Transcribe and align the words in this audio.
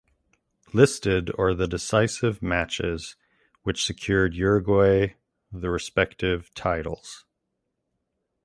Listed 0.73 1.29
are 1.37 1.53
the 1.53 1.67
decisive 1.67 2.41
matches 2.41 3.15
which 3.61 3.85
secured 3.85 4.33
Uruguay 4.33 5.13
the 5.51 5.69
respective 5.69 6.51
titles. 6.55 7.27